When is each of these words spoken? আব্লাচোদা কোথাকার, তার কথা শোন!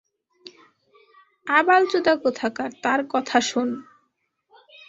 আব্লাচোদা 1.47 2.13
কোথাকার, 2.23 2.69
তার 2.83 3.01
কথা 3.13 3.37
শোন! 3.41 3.69